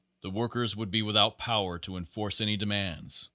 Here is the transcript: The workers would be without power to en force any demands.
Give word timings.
The 0.21 0.31
workers 0.31 0.75
would 0.75 0.89
be 0.89 1.03
without 1.03 1.37
power 1.37 1.77
to 1.77 1.95
en 1.95 2.05
force 2.05 2.41
any 2.41 2.57
demands. 2.57 3.29